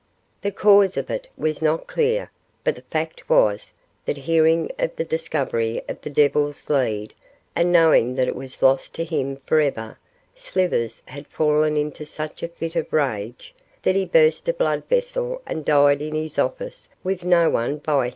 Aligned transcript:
The 0.41 0.49
cause 0.51 0.97
of 0.97 1.11
it 1.11 1.27
was 1.37 1.61
not 1.61 1.85
clear, 1.85 2.31
but 2.63 2.73
the 2.73 2.81
fact 2.81 3.29
was, 3.29 3.71
that 4.07 4.17
hearing 4.17 4.71
of 4.79 4.95
the 4.95 5.03
discovery 5.05 5.83
of 5.87 6.01
the 6.01 6.09
Devil's 6.09 6.67
Lead, 6.71 7.13
and 7.55 7.71
knowing 7.71 8.15
that 8.15 8.27
it 8.27 8.35
was 8.35 8.63
lost 8.63 8.95
to 8.95 9.03
him 9.03 9.35
for 9.35 9.61
ever, 9.61 9.99
Slivers 10.33 11.03
had 11.05 11.27
fallen 11.27 11.77
into 11.77 12.03
such 12.07 12.41
a 12.41 12.47
fit 12.47 12.75
of 12.75 12.91
rage, 12.91 13.53
that 13.83 13.95
he 13.95 14.05
burst 14.07 14.49
a 14.49 14.53
blood 14.53 14.81
vessel 14.89 15.39
and 15.45 15.63
died 15.63 16.01
in 16.01 16.15
his 16.15 16.39
office 16.39 16.89
with 17.03 17.23
no 17.23 17.51
one 17.51 17.77
by 17.77 18.07
him. 18.07 18.09